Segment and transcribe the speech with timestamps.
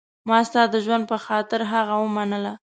[0.29, 2.53] ما ستا د ژوند په خاطر هغه ومنله.